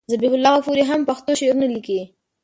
[0.11, 1.99] ذبیح الله غفوري هم ښه پښتو شعرونه لیکي.